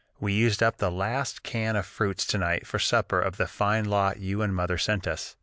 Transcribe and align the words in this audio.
We 0.19 0.33
used 0.33 0.63
up 0.63 0.77
the 0.77 0.89
last 0.89 1.43
can 1.43 1.75
of 1.75 1.85
fruits 1.85 2.25
to 2.25 2.39
night 2.39 2.65
for 2.65 2.79
supper 2.79 3.21
of 3.21 3.37
the 3.37 3.45
fine 3.45 3.85
lot 3.85 4.17
you 4.17 4.41
and 4.41 4.55
mother 4.55 4.79
sent 4.79 5.05
us. 5.05 5.35